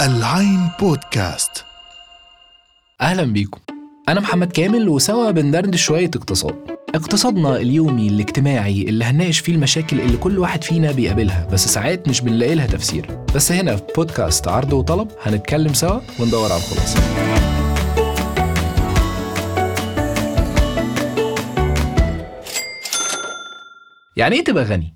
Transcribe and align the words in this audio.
العين 0.00 0.70
بودكاست. 0.80 1.64
أهلا 3.00 3.22
بيكم. 3.24 3.60
أنا 4.08 4.20
محمد 4.20 4.52
كامل 4.52 4.88
وسوا 4.88 5.30
بندردش 5.30 5.82
شوية 5.82 6.10
اقتصاد. 6.16 6.54
اقتصادنا 6.94 7.56
اليومي 7.56 8.08
الاجتماعي 8.08 8.82
اللي 8.82 9.04
هنناقش 9.04 9.38
فيه 9.38 9.52
المشاكل 9.54 10.00
اللي 10.00 10.16
كل 10.16 10.38
واحد 10.38 10.64
فينا 10.64 10.92
بيقابلها 10.92 11.46
بس 11.52 11.66
ساعات 11.68 12.08
مش 12.08 12.20
بنلاقي 12.20 12.54
لها 12.54 12.66
تفسير. 12.66 13.24
بس 13.34 13.52
هنا 13.52 13.76
في 13.76 13.82
بودكاست 13.96 14.48
عرض 14.48 14.72
وطلب 14.72 15.08
هنتكلم 15.22 15.74
سوا 15.74 16.00
وندور 16.20 16.52
على 16.52 16.60
الخلاصة. 16.60 17.02
يعني 24.16 24.36
إيه 24.36 24.44
تبقى 24.44 24.64
غني؟ 24.64 24.94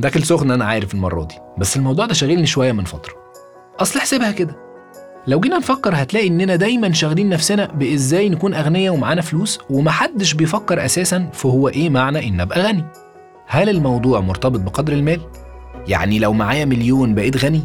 داخل 0.00 0.22
سخن 0.22 0.50
أنا 0.50 0.64
عارف 0.64 0.94
المرة 0.94 1.24
دي 1.24 1.34
بس 1.58 1.76
الموضوع 1.76 2.06
ده 2.06 2.14
شاغلني 2.14 2.46
شوية 2.46 2.72
من 2.72 2.84
فترة. 2.84 3.12
أصل 3.80 3.98
احسبها 3.98 4.32
كده. 4.32 4.56
لو 5.26 5.40
جينا 5.40 5.58
نفكر 5.58 5.94
هتلاقي 5.94 6.26
إننا 6.28 6.56
دايما 6.56 6.92
شاغلين 6.92 7.28
نفسنا 7.28 7.66
بإزاي 7.66 8.28
نكون 8.28 8.54
أغنياء 8.54 8.94
ومعانا 8.94 9.22
فلوس 9.22 9.58
ومحدش 9.70 10.34
بيفكر 10.34 10.84
أساسا 10.84 11.30
في 11.32 11.48
هو 11.48 11.68
إيه 11.68 11.90
معنى 11.90 12.28
إن 12.28 12.40
أبقى 12.40 12.62
غني. 12.62 12.84
هل 13.46 13.68
الموضوع 13.68 14.20
مرتبط 14.20 14.60
بقدر 14.60 14.92
المال؟ 14.92 15.20
يعني 15.88 16.18
لو 16.18 16.32
معايا 16.32 16.64
مليون 16.64 17.14
بقيت 17.14 17.44
غني؟ 17.44 17.62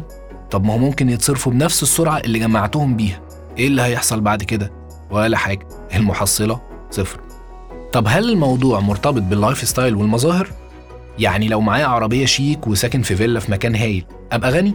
طب 0.50 0.64
ما 0.64 0.72
هو 0.74 0.78
ممكن 0.78 1.10
يتصرفوا 1.10 1.52
بنفس 1.52 1.82
السرعة 1.82 2.18
اللي 2.18 2.38
جمعتهم 2.38 2.96
بيها. 2.96 3.20
إيه 3.58 3.66
اللي 3.66 3.82
هيحصل 3.82 4.20
بعد 4.20 4.42
كده؟ 4.42 4.72
ولا 5.10 5.36
حاجة. 5.36 5.68
المحصلة 5.94 6.60
صفر. 6.90 7.20
طب 7.92 8.04
هل 8.08 8.30
الموضوع 8.30 8.80
مرتبط 8.80 9.22
بال 9.22 9.68
lifestyle 9.68 9.94
والمظاهر؟ 9.94 10.48
يعني 11.18 11.48
لو 11.48 11.60
معايا 11.60 11.86
عربية 11.86 12.26
شيك 12.26 12.66
وساكن 12.66 13.02
في 13.02 13.16
فيلا 13.16 13.40
في 13.40 13.52
مكان 13.52 13.74
هايل 13.76 14.04
أبقى 14.32 14.50
غني؟ 14.50 14.74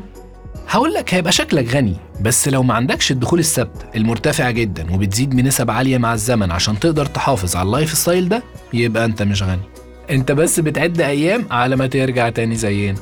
هقول 0.69 0.93
لك 0.93 1.13
هيبقى 1.13 1.31
شكلك 1.31 1.75
غني 1.75 1.95
بس 2.21 2.47
لو 2.47 2.63
ما 2.63 2.73
عندكش 2.73 3.11
الدخول 3.11 3.39
الثابت 3.39 3.85
المرتفع 3.95 4.51
جدا 4.51 4.93
وبتزيد 4.93 5.29
بنسب 5.35 5.71
عالية 5.71 5.97
مع 5.97 6.13
الزمن 6.13 6.51
عشان 6.51 6.79
تقدر 6.79 7.05
تحافظ 7.05 7.55
على 7.55 7.65
ال 7.65 7.93
lifestyle 7.93 8.29
ده 8.29 8.43
يبقى 8.73 9.05
أنت 9.05 9.21
مش 9.23 9.43
غني. 9.43 9.61
أنت 10.09 10.31
بس 10.31 10.59
بتعد 10.59 11.01
أيام 11.01 11.45
على 11.51 11.75
ما 11.75 11.87
ترجع 11.87 12.29
تاني 12.29 12.55
زينا. 12.55 12.97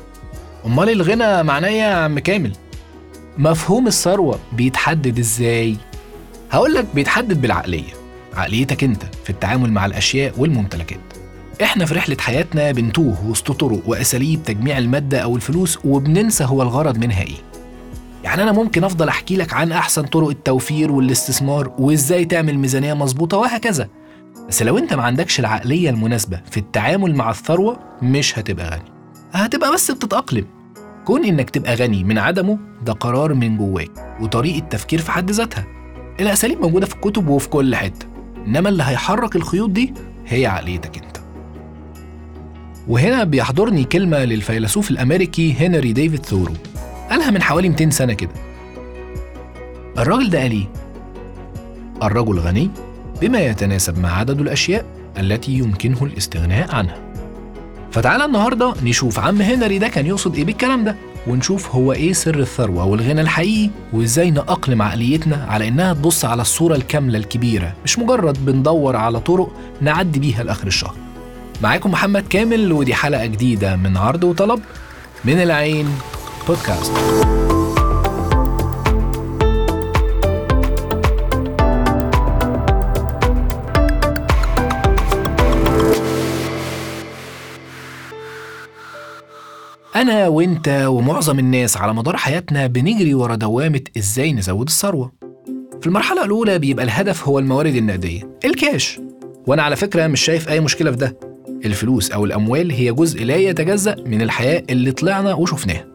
أمال 0.66 0.90
الغنى 0.90 1.44
معناه 1.44 1.68
إيه 1.68 1.80
يا 1.82 1.94
عم 1.94 2.20
كامل؟ 2.20 2.52
مفهوم 3.38 3.88
الثروة 3.88 4.40
بيتحدد 4.54 5.20
إزاي؟ 5.20 5.76
هقول 6.52 6.74
لك 6.74 6.86
بيتحدد 6.96 7.42
بالعقلية 7.42 7.94
عقليتك 8.34 8.84
أنت 8.84 9.04
في 9.24 9.30
التعامل 9.30 9.72
مع 9.72 9.86
الأشياء 9.86 10.34
والممتلكات. 10.38 11.00
إحنا 11.64 11.86
في 11.86 11.94
رحلة 11.94 12.18
حياتنا 12.20 12.72
بنتوه 12.72 13.26
وسط 13.28 13.52
طرق 13.52 13.82
وأساليب 13.86 14.44
تجميع 14.44 14.78
المادة 14.78 15.20
أو 15.20 15.36
الفلوس 15.36 15.80
وبننسى 15.86 16.44
هو 16.44 16.62
الغرض 16.62 16.98
منها 16.98 17.22
إيه. 17.24 17.36
يعني 18.24 18.44
أنا 18.44 18.52
ممكن 18.52 18.84
أفضل 18.84 19.08
أحكي 19.08 19.36
لك 19.38 19.54
عن 19.54 19.72
أحسن 19.72 20.04
طرق 20.04 20.30
التوفير 20.30 20.92
والاستثمار 20.92 21.72
وإزاي 21.80 22.26
تعمل 22.26 22.58
ميزانية 22.58 22.94
مظبوطة 22.94 23.38
وهكذا. 23.38 23.90
بس 24.50 24.64
لو 24.64 24.78
أنت 24.78 24.94
ما 24.94 25.04
عندكش 25.04 25.40
العقلية 25.40 25.90
المناسبة 25.90 26.42
في 26.52 26.58
التعامل 26.58 27.16
مع 27.16 27.30
الثروة 27.30 27.80
مش 28.02 28.40
هتبقى 28.40 28.70
غني. 28.70 28.92
هتبقى 29.32 29.74
بس 29.74 29.92
بتتأقلم. 29.92 30.46
كون 31.06 31.26
إنك 31.26 31.50
تبقى 31.50 31.76
غني 31.76 32.04
من 32.04 32.18
عدمه 32.18 32.60
ده 32.86 32.94
قرار 32.94 33.34
من 33.34 33.58
جواك 33.58 34.18
وطريقة 34.22 34.60
تفكير 34.68 35.00
في 35.02 35.12
حد 35.12 35.32
ذاتها. 35.32 35.66
الأساليب 36.20 36.62
موجودة 36.62 36.86
في 36.86 36.96
الكتب 36.96 37.28
وفي 37.28 37.50
كل 37.50 37.76
حتة. 37.76 38.06
إنما 38.48 38.70
اللي 38.70 38.84
هيحرك 38.84 39.36
الخيوط 39.36 39.70
دي 39.70 39.94
هي 40.28 40.46
عقليتك 40.46 40.98
أنت. 40.98 41.19
وهنا 42.90 43.24
بيحضرني 43.24 43.84
كلمة 43.84 44.26
للفيلسوف 44.26 44.92
الأمريكي 44.92 45.54
هنري 45.60 45.94
ديفيد 45.94 46.26
ثورو. 46.26 46.54
قالها 47.10 47.32
من 47.32 47.42
حوالي 47.42 47.70
200 47.70 47.90
سنة 47.90 48.14
كده. 48.14 48.32
الراجل 49.98 50.30
ده 50.30 50.40
قال 50.42 50.52
إيه؟ 50.52 50.68
الرجل 52.04 52.40
غني 52.40 52.70
بما 53.22 53.40
يتناسب 53.40 54.00
مع 54.00 54.18
عدد 54.20 54.42
الأشياء 54.42 54.86
التي 55.20 55.52
يمكنه 55.52 56.04
الاستغناء 56.04 56.76
عنها. 56.76 56.96
فتعالى 57.92 58.26
النهاردة 58.26 58.74
نشوف 58.84 59.20
عم 59.20 59.42
هنري 59.42 59.80
ده 59.80 59.88
كان 59.88 60.06
يقصد 60.06 60.36
إيه 60.36 60.46
بالكلام 60.46 60.84
ده 60.84 60.96
ونشوف 61.28 61.76
هو 61.76 61.94
إيه 61.94 62.14
سر 62.14 62.40
الثروة 62.40 62.86
والغنى 62.86 63.22
الحقيقي 63.22 63.70
وإزاي 63.94 64.32
نأقلم 64.32 64.82
عقليتنا 64.82 65.46
على 65.50 65.68
إنها 65.68 65.94
تبص 65.94 66.26
على 66.26 66.42
الصورة 66.42 66.76
الكاملة 66.76 67.18
الكبيرة 67.18 67.74
مش 67.84 68.00
مجرد 68.00 68.46
بندور 68.46 68.96
على 68.96 69.20
طرق 69.20 69.52
نعدي 69.82 70.20
بيها 70.20 70.44
لآخر 70.44 70.68
الشهر. 70.68 70.96
معاكم 71.62 71.92
محمد 71.92 72.28
كامل 72.28 72.72
ودي 72.72 72.94
حلقة 72.94 73.26
جديدة 73.26 73.76
من 73.76 73.98
عرض 73.98 74.24
وطلب 74.24 74.62
من 75.26 75.34
العين 75.42 75.90
بودكاست. 76.48 76.94
أنا 89.96 90.28
وأنت 90.28 90.86
ومعظم 90.88 91.40
الناس 91.40 91.78
على 91.78 91.94
مدار 91.94 92.18
حياتنا 92.18 92.68
بنجري 92.68 93.14
ورا 93.14 93.36
دوامة 93.36 93.82
إزاي 93.98 94.34
نزود 94.34 94.68
الثروة. 94.68 95.12
في 95.82 95.88
المرحلة 95.88 96.26
الأولى 96.26 96.60
بيبقى 96.60 96.86
الهدف 96.86 97.28
هو 97.28 97.40
الموارد 97.40 97.76
النقدية 97.76 98.38
الكاش. 98.46 99.00
وأنا 99.48 99.64
على 99.64 99.76
فكرة 99.76 100.08
مش 100.08 100.22
شايف 100.22 100.50
أي 100.50 100.60
مشكلة 100.60 100.92
في 100.92 100.98
ده. 100.98 101.29
الفلوس 101.66 102.12
أو 102.12 102.26
الأموال 102.26 102.72
هي 102.72 102.92
جزء 102.92 103.24
لا 103.26 103.36
يتجزأ 103.36 103.96
من 104.06 104.22
الحياة 104.22 104.64
اللي 104.70 104.92
طلعنا 104.92 105.34
وشفناها. 105.34 105.86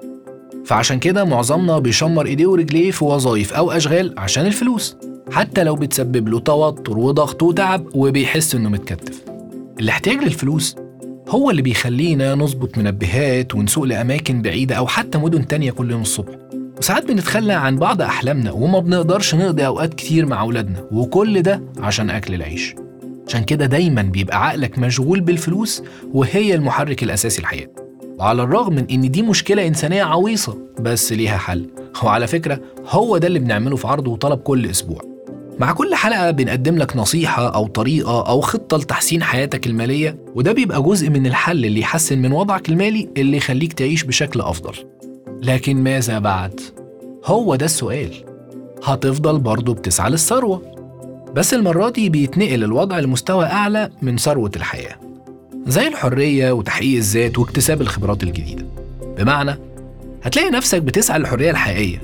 فعشان 0.64 0.98
كده 0.98 1.24
معظمنا 1.24 1.78
بيشمر 1.78 2.26
إيديه 2.26 2.46
ورجليه 2.46 2.90
في 2.90 3.04
وظائف 3.04 3.52
أو 3.52 3.70
أشغال 3.70 4.14
عشان 4.18 4.46
الفلوس. 4.46 4.96
حتى 5.32 5.64
لو 5.64 5.74
بتسبب 5.74 6.28
له 6.28 6.38
توتر 6.38 6.98
وضغط 6.98 7.42
وتعب 7.42 7.86
وبيحس 7.94 8.54
إنه 8.54 8.68
متكتف. 8.68 9.24
الاحتياج 9.80 10.16
للفلوس 10.16 10.76
هو 11.28 11.50
اللي 11.50 11.62
بيخلينا 11.62 12.34
نظبط 12.34 12.78
منبهات 12.78 13.54
ونسوق 13.54 13.84
لأماكن 13.84 14.42
بعيدة 14.42 14.74
أو 14.74 14.86
حتى 14.86 15.18
مدن 15.18 15.46
تانية 15.46 15.70
كل 15.70 15.90
يوم 15.90 16.02
الصبح. 16.02 16.34
وساعات 16.78 17.08
بنتخلى 17.08 17.52
عن 17.52 17.76
بعض 17.76 18.02
أحلامنا 18.02 18.52
وما 18.52 18.78
بنقدرش 18.78 19.34
نقضي 19.34 19.66
أوقات 19.66 19.94
كتير 19.94 20.26
مع 20.26 20.40
أولادنا. 20.40 20.84
وكل 20.92 21.42
ده 21.42 21.62
عشان 21.78 22.10
أكل 22.10 22.34
العيش. 22.34 22.74
عشان 23.28 23.44
كده 23.44 23.66
دايما 23.66 24.02
بيبقى 24.02 24.46
عقلك 24.48 24.78
مشغول 24.78 25.20
بالفلوس 25.20 25.82
وهي 26.12 26.54
المحرك 26.54 27.02
الأساسي 27.02 27.40
الحياة. 27.40 27.68
وعلى 28.18 28.42
الرغم 28.42 28.74
من 28.74 28.86
إن 28.90 29.10
دي 29.10 29.22
مشكلة 29.22 29.66
إنسانية 29.66 30.02
عويصة 30.02 30.58
بس 30.80 31.12
ليها 31.12 31.36
حل. 31.36 31.66
وعلى 32.02 32.26
فكرة 32.26 32.60
هو 32.88 33.18
ده 33.18 33.26
اللي 33.26 33.38
بنعمله 33.38 33.76
في 33.76 33.86
عرض 33.88 34.08
وطلب 34.08 34.38
كل 34.38 34.66
أسبوع. 34.66 35.00
مع 35.58 35.72
كل 35.72 35.94
حلقة 35.94 36.30
بنقدم 36.30 36.76
لك 36.76 36.96
نصيحة 36.96 37.48
أو 37.48 37.66
طريقة 37.66 38.28
أو 38.28 38.40
خطة 38.40 38.76
لتحسين 38.76 39.22
حياتك 39.22 39.66
المالية 39.66 40.18
وده 40.34 40.52
بيبقى 40.52 40.82
جزء 40.82 41.10
من 41.10 41.26
الحل 41.26 41.64
اللي 41.64 41.80
يحسن 41.80 42.18
من 42.18 42.32
وضعك 42.32 42.68
المالي 42.68 43.08
اللي 43.16 43.36
يخليك 43.36 43.72
تعيش 43.72 44.04
بشكل 44.04 44.40
أفضل. 44.40 44.72
لكن 45.42 45.76
ماذا 45.76 46.18
بعد؟ 46.18 46.60
هو 47.24 47.54
ده 47.54 47.64
السؤال. 47.64 48.10
هتفضل 48.84 49.38
برضه 49.38 49.74
بتسعى 49.74 50.10
للثروة. 50.10 50.73
بس 51.34 51.54
المرة 51.54 51.90
دي 51.90 52.08
بيتنقل 52.08 52.64
الوضع 52.64 52.98
لمستوى 52.98 53.44
أعلى 53.44 53.90
من 54.02 54.16
ثروة 54.16 54.50
الحياة 54.56 54.96
زي 55.66 55.88
الحرية 55.88 56.52
وتحقيق 56.52 56.96
الذات 56.96 57.38
واكتساب 57.38 57.80
الخبرات 57.80 58.22
الجديدة. 58.22 58.66
بمعنى 59.18 59.58
هتلاقي 60.22 60.50
نفسك 60.50 60.82
بتسعى 60.82 61.18
للحرية 61.18 61.50
الحقيقية. 61.50 62.02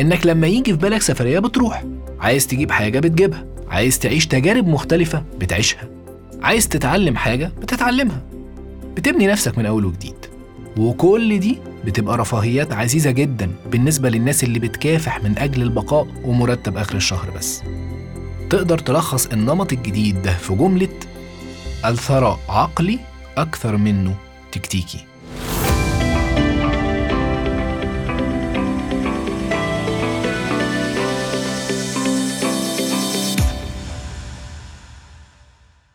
إنك 0.00 0.26
لما 0.26 0.46
يجي 0.46 0.72
في 0.72 0.78
بالك 0.78 1.02
سفرية 1.02 1.38
بتروح 1.38 1.84
عايز 2.20 2.46
تجيب 2.46 2.70
حاجة 2.70 3.00
بتجيبها 3.00 3.44
عايز 3.68 3.98
تعيش 3.98 4.26
تجارب 4.26 4.66
مختلفة 4.68 5.24
بتعيشها 5.38 5.88
عايز 6.42 6.68
تتعلم 6.68 7.16
حاجة 7.16 7.52
بتتعلمها. 7.62 8.22
بتبني 8.96 9.26
نفسك 9.26 9.58
من 9.58 9.66
أول 9.66 9.84
وجديد. 9.84 10.14
وكل 10.76 11.40
دي 11.40 11.58
بتبقى 11.84 12.18
رفاهيات 12.18 12.72
عزيزة 12.72 13.10
جدا 13.10 13.50
بالنسبة 13.70 14.10
للناس 14.10 14.44
اللي 14.44 14.58
بتكافح 14.58 15.24
من 15.24 15.38
أجل 15.38 15.62
البقاء 15.62 16.06
ومرتب 16.24 16.76
آخر 16.76 16.96
الشهر 16.96 17.30
بس. 17.38 17.62
تقدر 18.54 18.78
تلخص 18.78 19.26
النمط 19.26 19.72
الجديد 19.72 20.22
ده 20.22 20.32
في 20.36 20.54
جملة 20.54 20.88
الثراء 21.84 22.38
عقلي 22.48 22.98
أكثر 23.36 23.76
منه 23.76 24.16
تكتيكي. 24.52 24.98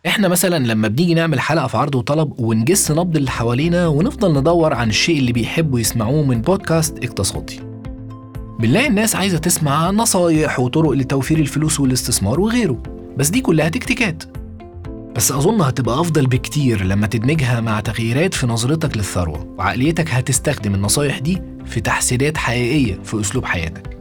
إحنا 0.05 0.27
مثلا 0.27 0.57
لما 0.57 0.87
بنيجي 0.87 1.13
نعمل 1.13 1.39
حلقة 1.39 1.67
في 1.67 1.77
عرض 1.77 1.95
وطلب 1.95 2.39
ونجس 2.39 2.91
نبض 2.91 3.15
اللي 3.15 3.31
حوالينا 3.31 3.87
ونفضل 3.87 4.39
ندور 4.39 4.73
عن 4.73 4.89
الشيء 4.89 5.19
اللي 5.19 5.31
بيحبوا 5.31 5.79
يسمعوه 5.79 6.23
من 6.23 6.41
بودكاست 6.41 7.03
اقتصادي. 7.03 7.68
بنلاقي 8.59 8.87
الناس 8.87 9.15
عايزة 9.15 9.37
تسمع 9.37 9.91
نصايح 9.91 10.59
وطرق 10.59 10.91
لتوفير 10.91 11.39
الفلوس 11.39 11.79
والاستثمار 11.79 12.39
وغيره. 12.39 12.83
بس 13.17 13.29
دي 13.29 13.41
كلها 13.41 13.69
تكتيكات. 13.69 14.23
بس 15.15 15.31
أظن 15.31 15.61
هتبقى 15.61 16.01
أفضل 16.01 16.27
بكتير 16.27 16.83
لما 16.83 17.07
تدمجها 17.07 17.61
مع 17.61 17.79
تغييرات 17.79 18.33
في 18.33 18.47
نظرتك 18.47 18.97
للثروة 18.97 19.55
وعقليتك 19.57 20.09
هتستخدم 20.09 20.75
النصايح 20.75 21.19
دي 21.19 21.41
في 21.65 21.81
تحسينات 21.81 22.37
حقيقية 22.37 22.99
في 23.03 23.19
أسلوب 23.21 23.45
حياتك. 23.45 23.97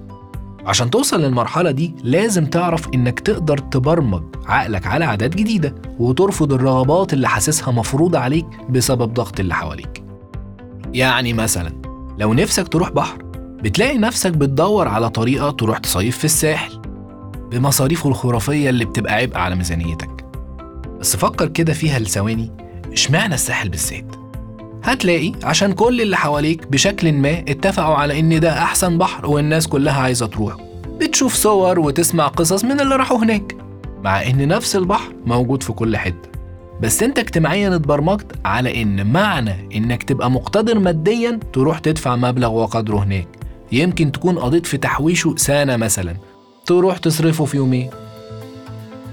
عشان 0.67 0.91
توصل 0.91 1.21
للمرحلة 1.23 1.71
دي 1.71 1.95
لازم 2.05 2.47
تعرف 2.47 2.89
إنك 2.95 3.21
تقدر 3.21 3.59
تبرمج 3.59 4.23
عقلك 4.47 4.87
على 4.87 5.05
عادات 5.05 5.35
جديدة 5.35 5.75
وترفض 5.99 6.53
الرغبات 6.53 7.13
اللي 7.13 7.29
حاسسها 7.29 7.73
مفروضة 7.73 8.19
عليك 8.19 8.47
بسبب 8.71 9.15
ضغط 9.15 9.41
اللي 9.41 9.55
حواليك. 9.55 10.03
يعني 10.95 11.33
مثلا 11.33 11.73
لو 12.19 12.35
نفسك 12.35 12.69
تروح 12.69 12.91
بحر 12.91 13.28
بتلاقي 13.63 13.99
نفسك 13.99 14.33
بتدور 14.33 14.89
على 14.89 15.11
طريقة 15.11 15.51
تروح 15.51 15.79
تصيف 15.79 16.19
في 16.19 16.25
الساحل 16.25 16.79
بمصاريفه 17.51 18.09
الخرافية 18.09 18.71
اللي 18.71 18.85
بتبقى 18.85 19.15
عبء 19.15 19.37
على 19.39 19.55
ميزانيتك. 19.55 20.25
بس 21.01 21.17
فكر 21.17 21.47
كده 21.49 21.73
فيها 21.73 21.99
لثواني 21.99 22.51
اشمعنى 22.93 23.35
الساحل 23.35 23.69
بالذات؟ 23.69 24.05
هتلاقي 24.85 25.33
عشان 25.45 25.73
كل 25.73 26.01
اللي 26.01 26.17
حواليك 26.17 26.67
بشكل 26.67 27.13
ما 27.13 27.39
اتفقوا 27.39 27.95
على 27.95 28.21
إن 28.21 28.41
ده 28.41 28.53
أحسن 28.63 28.99
بحر 28.99 29.27
والناس 29.27 29.67
كلها 29.69 30.01
عايزة 30.03 30.27
تروح. 30.27 30.57
بتشوف 31.01 31.35
صور 31.35 31.79
وتسمع 31.81 32.27
قصص 32.27 32.65
من 32.65 32.81
اللي 32.81 32.97
راحوا 32.97 33.19
هناك 33.19 33.57
مع 34.05 34.23
إن 34.23 34.49
نفس 34.49 34.77
البحر 34.77 35.13
موجود 35.27 35.63
في 35.63 35.73
كل 35.73 35.97
حتة. 35.97 36.29
بس 36.81 37.03
أنت 37.03 37.19
اجتماعيا 37.19 37.75
اتبرمجت 37.77 38.33
على 38.45 38.83
إن 38.83 39.13
معنى 39.13 39.69
إنك 39.77 40.03
تبقى 40.03 40.31
مقتدر 40.31 40.79
ماديا 40.79 41.41
تروح 41.53 41.79
تدفع 41.79 42.17
مبلغ 42.17 42.51
وقدره 42.53 42.97
هناك. 43.05 43.38
يمكن 43.73 44.13
تكون 44.13 44.39
قضيت 44.39 44.67
في 44.67 44.77
تحويشه 44.77 45.35
سنة 45.37 45.77
مثلا. 45.77 46.17
تروح 46.67 46.99
تصرفه 46.99 47.45
في 47.45 47.57
يومين. 47.57 47.91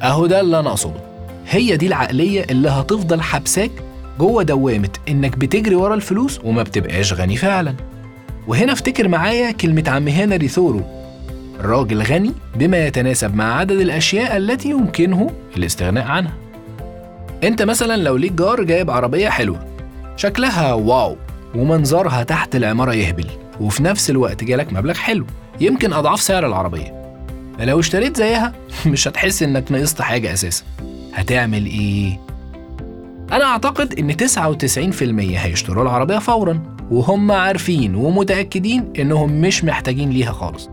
أهو 0.03 0.25
ده 0.25 0.41
اللي 0.41 0.59
أنا 0.59 0.69
أقصده. 0.69 0.99
هي 1.47 1.77
دي 1.77 1.87
العقلية 1.87 2.45
اللي 2.49 2.69
هتفضل 2.69 3.21
حبساك 3.21 3.71
جوه 4.19 4.43
دوامة 4.43 4.89
إنك 5.09 5.37
بتجري 5.37 5.75
ورا 5.75 5.95
الفلوس 5.95 6.39
وما 6.43 6.63
بتبقاش 6.63 7.13
غني 7.13 7.37
فعلا. 7.37 7.73
وهنا 8.47 8.73
افتكر 8.73 9.07
معايا 9.07 9.51
كلمة 9.51 9.83
عم 9.87 10.07
هنري 10.07 10.47
ثورو. 10.47 10.81
الراجل 11.59 12.01
غني 12.01 12.31
بما 12.55 12.87
يتناسب 12.87 13.35
مع 13.35 13.59
عدد 13.59 13.79
الأشياء 13.79 14.37
التي 14.37 14.69
يمكنه 14.69 15.31
الاستغناء 15.57 16.03
عنها. 16.07 16.33
أنت 17.43 17.61
مثلا 17.61 17.97
لو 17.97 18.15
ليك 18.15 18.31
جار 18.31 18.63
جايب 18.63 18.91
عربية 18.91 19.29
حلوة. 19.29 19.65
شكلها 20.15 20.73
واو. 20.73 21.17
ومنظرها 21.55 22.23
تحت 22.23 22.55
العمارة 22.55 22.93
يهبل 22.93 23.27
وفي 23.59 23.83
نفس 23.83 24.09
الوقت 24.09 24.43
جالك 24.43 24.73
مبلغ 24.73 24.93
حلو 24.93 25.25
يمكن 25.61 25.93
أضعاف 25.93 26.21
سعر 26.21 26.45
العربية. 26.45 27.15
فلو 27.59 27.79
اشتريت 27.79 28.17
زيها 28.17 28.53
مش 28.85 29.07
هتحس 29.07 29.43
إنك 29.43 29.71
نقصت 29.71 30.01
حاجة 30.01 30.33
أساسا. 30.33 30.63
هتعمل 31.13 31.65
إيه؟ 31.65 32.19
أنا 33.31 33.43
أعتقد 33.43 33.99
إن 33.99 34.13
99% 34.13 35.03
هيشتروا 35.37 35.83
العربية 35.83 36.17
فورا 36.17 36.63
وهم 36.91 37.31
عارفين 37.31 37.95
ومتأكدين 37.95 38.93
إنهم 38.99 39.41
مش 39.41 39.63
محتاجين 39.63 40.09
ليها 40.09 40.31
خالص. 40.31 40.69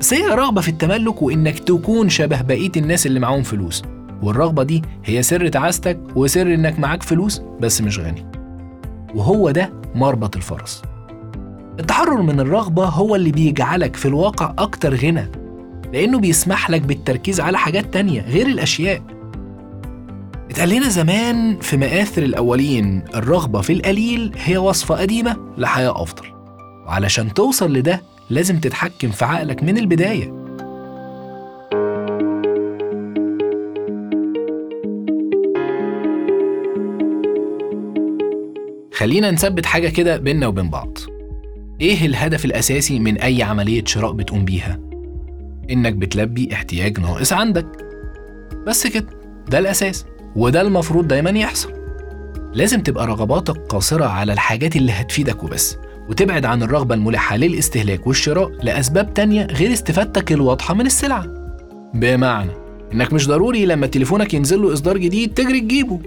بس 0.00 0.14
هي 0.14 0.26
رغبة 0.26 0.60
في 0.60 0.68
التملك 0.68 1.22
وإنك 1.22 1.58
تكون 1.58 2.08
شبه 2.08 2.42
بقية 2.42 2.72
الناس 2.76 3.06
اللي 3.06 3.20
معاهم 3.20 3.42
فلوس. 3.42 3.82
والرغبة 4.22 4.62
دي 4.62 4.82
هي 5.04 5.22
سر 5.22 5.48
تعاستك 5.48 5.98
وسر 6.16 6.54
إنك 6.54 6.78
معاك 6.78 7.02
فلوس 7.02 7.42
بس 7.60 7.80
مش 7.80 7.98
غني. 7.98 8.29
وهو 9.14 9.50
ده 9.50 9.72
مربط 9.94 10.36
الفرس. 10.36 10.82
التحرر 11.80 12.22
من 12.22 12.40
الرغبة 12.40 12.84
هو 12.84 13.16
اللي 13.16 13.32
بيجعلك 13.32 13.96
في 13.96 14.06
الواقع 14.06 14.54
أكتر 14.58 14.94
غنى 14.94 15.30
لأنه 15.92 16.18
بيسمح 16.18 16.70
لك 16.70 16.80
بالتركيز 16.80 17.40
على 17.40 17.58
حاجات 17.58 17.94
تانية 17.94 18.20
غير 18.22 18.46
الأشياء. 18.46 19.02
اتقال 20.50 20.68
لنا 20.68 20.88
زمان 20.88 21.58
في 21.60 21.76
مآثر 21.76 22.22
الأولين 22.22 23.02
الرغبة 23.14 23.60
في 23.60 23.72
القليل 23.72 24.32
هي 24.44 24.58
وصفة 24.58 24.94
قديمة 24.94 25.36
لحياة 25.58 26.02
أفضل 26.02 26.26
وعلشان 26.86 27.34
توصل 27.34 27.72
لده 27.72 28.02
لازم 28.30 28.60
تتحكم 28.60 29.10
في 29.10 29.24
عقلك 29.24 29.62
من 29.62 29.78
البداية. 29.78 30.39
خلينا 39.00 39.30
نثبت 39.30 39.66
حاجة 39.66 39.88
كده 39.88 40.16
بينا 40.16 40.46
وبين 40.46 40.70
بعض. 40.70 40.98
إيه 41.80 42.06
الهدف 42.06 42.44
الأساسي 42.44 42.98
من 42.98 43.18
أي 43.18 43.42
عملية 43.42 43.84
شراء 43.84 44.12
بتقوم 44.12 44.44
بيها؟ 44.44 44.80
إنك 45.70 45.92
بتلبي 45.94 46.48
احتياج 46.52 47.00
ناقص 47.00 47.32
عندك. 47.32 47.66
بس 48.66 48.86
كده 48.86 49.06
ده 49.48 49.58
الأساس 49.58 50.06
وده 50.36 50.60
المفروض 50.60 51.08
دايما 51.08 51.30
يحصل. 51.30 51.72
لازم 52.54 52.80
تبقى 52.80 53.06
رغباتك 53.06 53.56
قاصرة 53.56 54.04
على 54.04 54.32
الحاجات 54.32 54.76
اللي 54.76 54.92
هتفيدك 54.92 55.44
وبس 55.44 55.76
وتبعد 56.08 56.44
عن 56.44 56.62
الرغبة 56.62 56.94
الملحة 56.94 57.36
للاستهلاك 57.36 58.06
والشراء 58.06 58.50
لأسباب 58.62 59.14
تانية 59.14 59.46
غير 59.46 59.72
استفادتك 59.72 60.32
الواضحة 60.32 60.74
من 60.74 60.86
السلعة. 60.86 61.26
بمعنى 61.94 62.50
إنك 62.92 63.12
مش 63.12 63.28
ضروري 63.28 63.66
لما 63.66 63.86
تليفونك 63.86 64.34
ينزل 64.34 64.62
له 64.62 64.72
إصدار 64.72 64.98
جديد 64.98 65.34
تجري 65.34 65.60
تجيبه. 65.60 66.00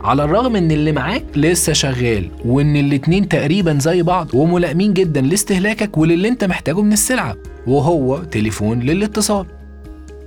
على 0.00 0.24
الرغم 0.24 0.56
إن 0.56 0.70
اللي 0.70 0.92
معاك 0.92 1.24
لسه 1.36 1.72
شغال 1.72 2.30
وإن 2.44 2.76
الاتنين 2.76 3.28
تقريبا 3.28 3.78
زي 3.80 4.02
بعض 4.02 4.34
وملائمين 4.34 4.92
جدا 4.92 5.20
لاستهلاكك 5.20 5.98
وللي 5.98 6.28
أنت 6.28 6.44
محتاجه 6.44 6.82
من 6.82 6.92
السلعة 6.92 7.36
وهو 7.66 8.18
تليفون 8.22 8.80
للاتصال. 8.80 9.46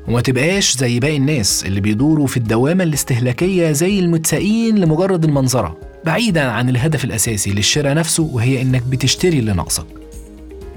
وما 0.08 0.22
تبقاش 0.22 0.78
زي 0.78 1.00
باقي 1.00 1.18
الناس 1.18 1.66
اللي 1.66 1.82
بيدوروا 1.82 2.28
في 2.28 2.38
الدوامة 2.38 2.84
الاستهلاكية 2.84 3.72
زي 3.72 4.00
المتساقين 4.00 4.78
لمجرد 4.78 5.24
المنظرة 5.24 5.78
بعيدا 6.06 6.42
عن 6.42 6.70
الهدف 6.70 7.06
الأساسي 7.06 7.52
للشراء 7.52 7.94
نفسه 7.94 8.24
وهي 8.34 8.62
إنك 8.62 8.84
بتشتري 8.84 9.40
اللي 9.40 9.54
ناقصك. 9.54 9.86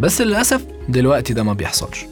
بس 0.00 0.20
للأسف 0.20 0.66
دلوقتي 0.88 1.34
ده 1.34 1.42
ما 1.42 1.52
بيحصلش. 1.52 2.04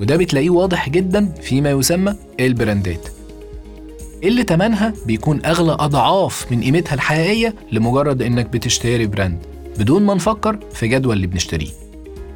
وده 0.00 0.16
بتلاقيه 0.16 0.50
واضح 0.50 0.88
جدا 0.88 1.32
فيما 1.42 1.70
يسمى 1.70 2.14
البراندات. 2.40 3.08
اللي 4.24 4.42
تمنها 4.42 4.92
بيكون 5.06 5.44
أغلى 5.44 5.72
أضعاف 5.72 6.52
من 6.52 6.62
قيمتها 6.62 6.94
الحقيقية 6.94 7.54
لمجرد 7.72 8.22
إنك 8.22 8.46
بتشتري 8.46 9.06
براند 9.06 9.38
بدون 9.78 10.02
ما 10.02 10.14
نفكر 10.14 10.58
في 10.74 10.88
جدول 10.88 11.16
اللي 11.16 11.26
بنشتريه. 11.26 11.70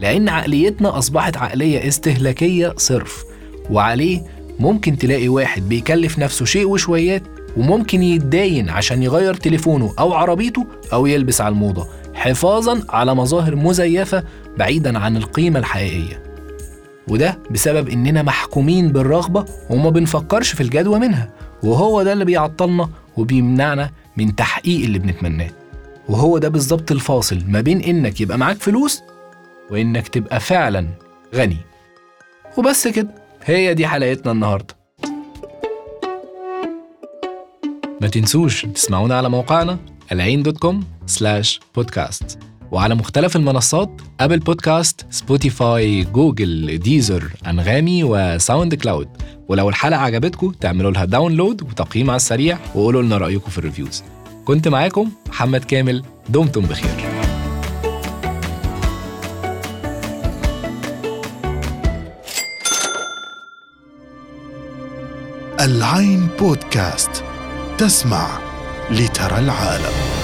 لأن 0.01 0.29
عقليتنا 0.29 0.99
أصبحت 0.99 1.37
عقلية 1.37 1.89
استهلاكية 1.89 2.75
صرف 2.77 3.25
وعليه 3.71 4.23
ممكن 4.61 4.99
تلاقي 4.99 5.29
واحد 5.29 5.69
بيكلف 5.69 6.19
نفسه 6.19 6.45
شيء 6.45 6.69
وشويات 6.69 7.23
وممكن 7.57 8.03
يتداين 8.03 8.71
عشان 8.71 9.03
يغير 9.03 9.35
تليفونه 9.35 9.95
أو 9.99 10.15
عربيته 10.15 10.67
أو 10.93 11.07
يلبس 11.07 11.41
على 11.41 11.53
الموضة 11.53 11.87
حفاظا 12.15 12.83
على 12.89 13.15
مظاهر 13.15 13.57
مزيفة 13.57 14.25
بعيدا 14.59 14.99
عن 14.99 15.17
القيمة 15.17 15.59
الحقيقية. 15.59 16.23
وده 17.09 17.39
بسبب 17.51 17.89
إننا 17.89 18.23
محكومين 18.23 18.93
بالرغبة 18.93 19.45
وما 19.71 19.91
بنفكرش 19.91 20.53
في 20.53 20.61
الجدوى 20.61 20.99
منها. 20.99 21.31
وهو 21.65 22.03
ده 22.03 22.13
اللي 22.13 22.25
بيعطلنا 22.25 22.89
وبيمنعنا 23.17 23.91
من 24.17 24.37
تحقيق 24.37 24.85
اللي 24.85 24.99
بنتمناه. 24.99 25.51
وهو 26.09 26.39
ده 26.39 26.49
بالظبط 26.49 26.93
الفاصل 26.93 27.43
ما 27.49 27.61
بين 27.61 27.81
إنك 27.81 28.21
يبقى 28.21 28.39
معاك 28.39 28.57
فلوس 28.57 29.03
وإنك 29.71 30.09
تبقى 30.09 30.41
فعلا 30.41 30.89
غني. 31.35 31.57
وبس 32.59 32.89
كده 32.89 33.09
هي 33.45 33.75
دي 33.75 33.87
حلقتنا 33.87 34.33
النهارده. 34.33 34.75
ما 38.01 38.09
تنسوش 38.09 38.63
تسمعونا 38.67 39.17
على 39.17 39.29
موقعنا 39.31 39.79
العين 40.13 40.43
dot 40.43 40.59
com 40.59 40.85
slash 41.07 41.61
podcast 41.75 42.39
وعلى 42.75 42.95
مختلف 42.95 43.37
المنصات 43.37 44.01
Apple 44.21 44.39
Podcasts 44.39 45.07
Spotify 45.11 46.05
Google 46.05 46.79
Deezer 46.79 47.33
أنغامي 47.47 48.05
و 48.05 48.75
SoundCloud 48.75 49.09
ولو 49.49 49.69
الحلقة 49.69 50.01
عجبتكم 50.01 50.51
تعملوا 50.51 50.91
لها 50.91 51.05
download 51.05 51.63
وتقييم 51.63 52.11
على 52.11 52.17
السريع 52.17 52.59
وقولوا 52.75 53.03
لنا 53.03 53.19
رأيكم 53.19 53.51
في 53.51 53.59
ال 53.59 53.64
reviews 53.64 54.03
كنت 54.45 54.69
معاكم 54.69 55.11
محمد 55.29 55.65
كامل. 55.65 56.03
دمتم 56.29 56.61
بخير. 56.61 56.91
العين 65.61 66.29
بودكاست 66.39 67.25
تسمع 67.79 68.39
لترى 68.91 69.39
العالم. 69.39 70.24